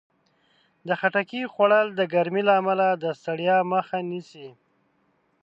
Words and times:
د 0.87 0.89
خټکي 0.99 1.41
خوړل 1.53 1.87
د 1.95 2.01
ګرمۍ 2.13 2.43
له 2.49 2.53
امله 2.61 2.87
د 3.03 3.05
ستړیا 3.19 3.57
مخه 3.71 3.97
نیسي. 4.09 4.49